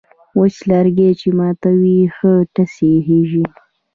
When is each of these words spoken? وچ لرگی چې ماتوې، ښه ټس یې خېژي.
وچ 0.39 0.55
لرگی 0.69 1.09
چې 1.19 1.27
ماتوې، 1.37 1.99
ښه 2.15 2.31
ټس 2.53 2.73
یې 2.87 2.95
خېژي. 3.05 3.43